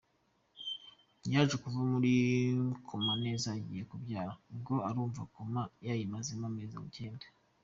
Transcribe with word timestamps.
Yaje 1.31 1.55
kuva 1.63 1.79
muri 1.91 2.13
koma 2.87 3.13
neza 3.25 3.45
agiye 3.57 3.83
kubyara, 3.91 4.31
ubwo 4.51 4.73
urumva 4.89 5.21
koma 5.35 5.61
yayimazemo 5.87 6.45
amezi 6.51 6.77
icyenda". 6.89 7.27